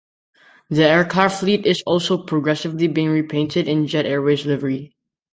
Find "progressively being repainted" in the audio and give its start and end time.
2.23-3.67